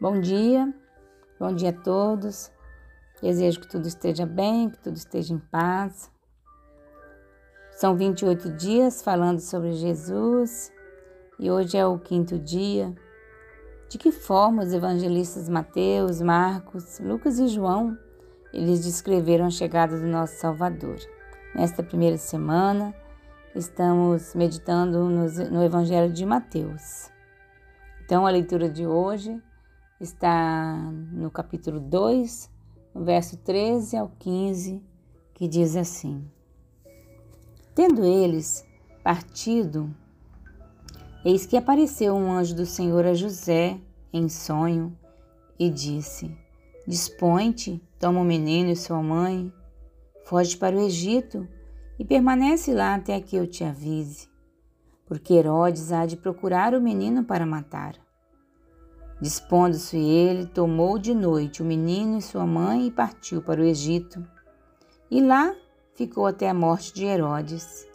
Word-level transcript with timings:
Bom 0.00 0.18
dia, 0.18 0.72
bom 1.38 1.54
dia 1.54 1.68
a 1.68 1.72
todos. 1.74 2.50
Desejo 3.20 3.60
que 3.60 3.68
tudo 3.68 3.86
esteja 3.86 4.24
bem, 4.24 4.70
que 4.70 4.78
tudo 4.78 4.96
esteja 4.96 5.34
em 5.34 5.38
paz. 5.38 6.10
São 7.72 7.94
28 7.94 8.50
dias 8.52 9.02
falando 9.02 9.40
sobre 9.40 9.72
Jesus 9.72 10.72
e 11.38 11.50
hoje 11.50 11.76
é 11.76 11.84
o 11.84 11.98
quinto 11.98 12.38
dia. 12.38 12.94
De 13.90 13.98
que 13.98 14.10
forma 14.10 14.62
os 14.62 14.72
evangelistas 14.72 15.50
Mateus, 15.50 16.22
Marcos, 16.22 16.98
Lucas 16.98 17.38
e 17.38 17.48
João 17.48 17.94
eles 18.54 18.82
descreveram 18.82 19.44
a 19.44 19.50
chegada 19.50 20.00
do 20.00 20.06
nosso 20.06 20.34
Salvador? 20.36 20.96
Nesta 21.54 21.82
primeira 21.82 22.16
semana, 22.16 22.94
estamos 23.54 24.34
meditando 24.34 25.10
no 25.10 25.62
Evangelho 25.62 26.10
de 26.10 26.24
Mateus. 26.24 27.10
Então, 28.02 28.26
a 28.26 28.30
leitura 28.30 28.66
de 28.66 28.86
hoje 28.86 29.38
está 30.00 30.76
no 31.12 31.30
capítulo 31.30 31.78
2, 31.78 32.50
no 32.94 33.04
verso 33.04 33.36
13 33.36 33.98
ao 33.98 34.08
15, 34.18 34.82
que 35.34 35.46
diz 35.46 35.76
assim: 35.76 36.24
Tendo 37.74 38.02
eles 38.04 38.66
partido, 39.04 39.94
eis 41.22 41.44
que 41.44 41.56
apareceu 41.56 42.14
um 42.14 42.32
anjo 42.32 42.56
do 42.56 42.64
Senhor 42.64 43.04
a 43.04 43.12
José 43.12 43.78
em 44.10 44.26
sonho 44.28 44.96
e 45.58 45.68
disse: 45.68 46.34
Dispõe-te, 46.86 47.82
toma 47.98 48.20
o 48.20 48.24
menino 48.24 48.70
e 48.70 48.76
sua 48.76 49.02
mãe, 49.02 49.52
foge 50.24 50.56
para 50.56 50.76
o 50.76 50.80
Egito 50.80 51.46
e 51.98 52.04
permanece 52.06 52.72
lá 52.72 52.94
até 52.94 53.20
que 53.20 53.36
eu 53.36 53.46
te 53.46 53.64
avise, 53.64 54.30
porque 55.04 55.34
Herodes 55.34 55.92
há 55.92 56.06
de 56.06 56.16
procurar 56.16 56.74
o 56.74 56.80
menino 56.80 57.22
para 57.22 57.44
matar. 57.44 58.09
Dispondo-se 59.20 59.98
ele, 59.98 60.46
tomou 60.46 60.98
de 60.98 61.14
noite 61.14 61.62
o 61.62 61.64
menino 61.64 62.18
e 62.18 62.22
sua 62.22 62.46
mãe 62.46 62.86
e 62.86 62.90
partiu 62.90 63.42
para 63.42 63.60
o 63.60 63.64
Egito. 63.64 64.24
E 65.10 65.20
lá 65.20 65.54
ficou 65.94 66.26
até 66.26 66.48
a 66.48 66.54
morte 66.54 66.94
de 66.94 67.04
Herodes, 67.04 67.86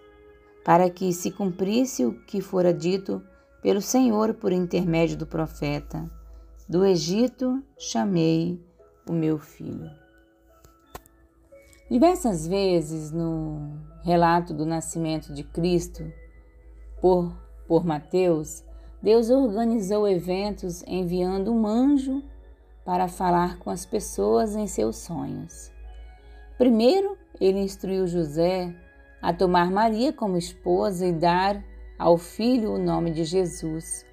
para 0.63 0.89
que 0.89 1.11
se 1.11 1.31
cumprisse 1.31 2.05
o 2.05 2.13
que 2.25 2.41
fora 2.41 2.71
dito 2.71 3.23
pelo 3.61 3.81
Senhor 3.81 4.35
por 4.35 4.51
intermédio 4.51 5.17
do 5.17 5.25
profeta: 5.25 6.07
Do 6.69 6.85
Egito 6.85 7.63
chamei 7.75 8.63
o 9.09 9.13
meu 9.13 9.39
filho. 9.39 9.89
Diversas 11.89 12.45
vezes 12.45 13.11
no 13.11 13.79
relato 14.03 14.53
do 14.53 14.65
nascimento 14.65 15.33
de 15.33 15.43
Cristo 15.43 16.03
por, 17.01 17.35
por 17.67 17.83
Mateus, 17.83 18.63
Deus 19.01 19.29
organizou 19.29 20.07
eventos 20.07 20.83
enviando 20.87 21.53
um 21.53 21.67
anjo 21.67 22.23
para 22.83 23.07
falar 23.07 23.59
com 23.59 23.69
as 23.69 23.85
pessoas 23.85 24.55
em 24.55 24.67
seus 24.67 24.97
sonhos. 24.97 25.71
Primeiro, 26.57 27.17
ele 27.39 27.59
instruiu 27.59 28.07
José 28.07 28.73
a 29.21 29.33
tomar 29.33 29.71
Maria 29.71 30.13
como 30.13 30.37
esposa 30.37 31.05
e 31.05 31.11
dar 31.11 31.63
ao 31.97 32.17
filho 32.17 32.73
o 32.73 32.77
nome 32.77 33.11
de 33.11 33.23
Jesus. 33.23 34.05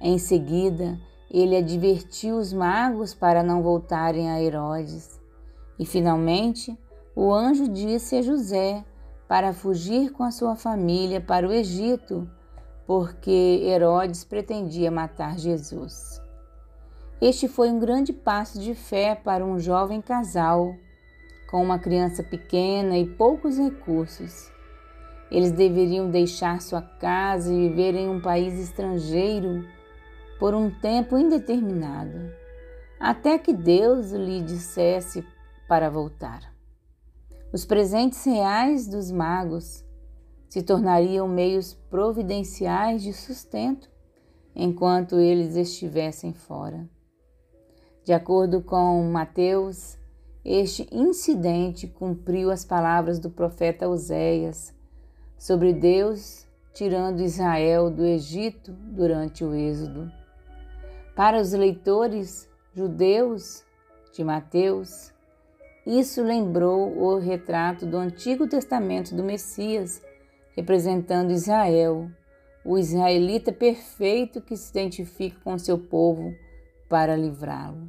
Em 0.00 0.18
seguida, 0.18 0.98
ele 1.30 1.56
advertiu 1.56 2.36
os 2.36 2.52
magos 2.52 3.14
para 3.14 3.42
não 3.42 3.62
voltarem 3.62 4.30
a 4.30 4.42
Herodes. 4.42 5.20
E 5.78 5.84
finalmente, 5.84 6.78
o 7.14 7.32
anjo 7.32 7.68
disse 7.68 8.16
a 8.16 8.22
José 8.22 8.84
para 9.28 9.52
fugir 9.52 10.12
com 10.12 10.22
a 10.22 10.30
sua 10.30 10.54
família 10.56 11.20
para 11.20 11.48
o 11.48 11.52
Egito 11.52 12.28
porque 12.86 13.62
Herodes 13.64 14.24
pretendia 14.24 14.90
matar 14.90 15.38
Jesus. 15.38 16.20
Este 17.20 17.48
foi 17.48 17.70
um 17.70 17.78
grande 17.78 18.12
passo 18.12 18.60
de 18.60 18.74
fé 18.74 19.14
para 19.14 19.44
um 19.44 19.58
jovem 19.58 20.02
casal 20.02 20.74
com 21.50 21.62
uma 21.62 21.78
criança 21.78 22.22
pequena 22.22 22.98
e 22.98 23.06
poucos 23.06 23.56
recursos. 23.56 24.52
Eles 25.30 25.52
deveriam 25.52 26.10
deixar 26.10 26.60
sua 26.60 26.82
casa 26.82 27.52
e 27.52 27.68
viver 27.68 27.94
em 27.94 28.08
um 28.08 28.20
país 28.20 28.58
estrangeiro 28.58 29.64
por 30.38 30.54
um 30.54 30.70
tempo 30.70 31.16
indeterminado, 31.16 32.30
até 33.00 33.38
que 33.38 33.52
Deus 33.52 34.10
lhe 34.10 34.42
dissesse 34.42 35.24
para 35.68 35.88
voltar. 35.88 36.52
Os 37.52 37.64
presentes 37.64 38.24
reais 38.24 38.86
dos 38.88 39.10
magos 39.10 39.84
se 40.54 40.62
tornariam 40.62 41.26
meios 41.26 41.74
providenciais 41.90 43.02
de 43.02 43.12
sustento 43.12 43.90
enquanto 44.54 45.18
eles 45.18 45.56
estivessem 45.56 46.32
fora. 46.32 46.88
De 48.04 48.12
acordo 48.12 48.62
com 48.62 49.02
Mateus, 49.10 49.98
este 50.44 50.86
incidente 50.92 51.88
cumpriu 51.88 52.52
as 52.52 52.64
palavras 52.64 53.18
do 53.18 53.28
profeta 53.28 53.88
Oséias 53.88 54.72
sobre 55.36 55.72
Deus 55.72 56.46
tirando 56.72 57.20
Israel 57.20 57.90
do 57.90 58.04
Egito 58.04 58.70
durante 58.70 59.42
o 59.42 59.52
Êxodo. 59.52 60.08
Para 61.16 61.40
os 61.40 61.52
leitores 61.52 62.48
judeus 62.72 63.64
de 64.12 64.22
Mateus, 64.22 65.12
isso 65.84 66.22
lembrou 66.22 66.96
o 66.96 67.18
retrato 67.18 67.84
do 67.84 67.96
Antigo 67.96 68.46
Testamento 68.46 69.16
do 69.16 69.24
Messias 69.24 70.00
representando 70.56 71.32
Israel, 71.32 72.10
o 72.64 72.78
israelita 72.78 73.52
perfeito 73.52 74.40
que 74.40 74.56
se 74.56 74.70
identifica 74.70 75.38
com 75.44 75.58
seu 75.58 75.78
povo 75.78 76.34
para 76.88 77.16
livrá-lo. 77.16 77.88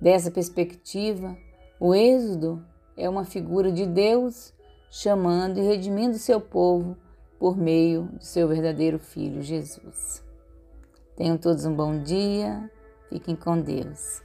Dessa 0.00 0.30
perspectiva, 0.30 1.36
o 1.78 1.94
Êxodo 1.94 2.64
é 2.96 3.08
uma 3.08 3.24
figura 3.24 3.72
de 3.72 3.86
Deus 3.86 4.52
chamando 4.90 5.58
e 5.58 5.62
redimindo 5.62 6.18
seu 6.18 6.40
povo 6.40 6.96
por 7.38 7.56
meio 7.56 8.08
de 8.18 8.26
seu 8.26 8.48
verdadeiro 8.48 8.98
filho 8.98 9.42
Jesus. 9.42 10.22
Tenham 11.16 11.38
todos 11.38 11.64
um 11.64 11.74
bom 11.74 12.02
dia, 12.02 12.70
fiquem 13.08 13.34
com 13.36 13.60
Deus. 13.60 14.22